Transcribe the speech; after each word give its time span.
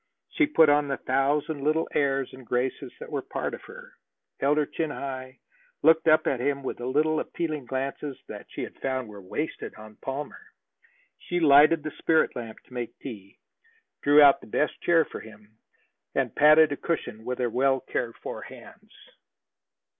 She 0.29 0.47
put 0.47 0.67
on 0.67 0.87
the 0.87 0.97
thousand 0.97 1.63
little 1.63 1.87
airs 1.93 2.33
and 2.33 2.43
graces 2.43 2.91
that 2.99 3.11
were 3.11 3.19
a 3.19 3.21
part 3.21 3.53
of 3.53 3.61
her 3.65 3.91
held 4.39 4.57
her 4.57 4.65
chin 4.65 4.89
high, 4.89 5.37
looked 5.83 6.07
up 6.07 6.25
at 6.25 6.39
him 6.39 6.63
with 6.63 6.77
the 6.77 6.87
little 6.87 7.19
appealing 7.19 7.65
glances 7.65 8.19
that 8.27 8.47
she 8.49 8.63
had 8.63 8.73
found 8.81 9.09
were 9.09 9.21
wasted 9.21 9.75
on 9.75 9.97
Palmer. 9.97 10.41
She 11.19 11.39
lighted 11.39 11.83
the 11.83 11.91
spirit 11.99 12.35
lamp 12.35 12.57
to 12.63 12.73
make 12.73 12.97
tea, 12.97 13.37
drew 14.01 14.19
out 14.23 14.41
the 14.41 14.47
best 14.47 14.81
chair 14.81 15.05
for 15.05 15.19
him, 15.19 15.59
and 16.15 16.35
patted 16.35 16.71
a 16.71 16.77
cushion 16.77 17.23
with 17.23 17.37
her 17.37 17.51
well 17.51 17.79
cared 17.81 18.15
for 18.23 18.41
hands. 18.41 18.91